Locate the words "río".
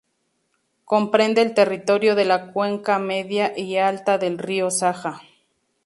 4.39-4.71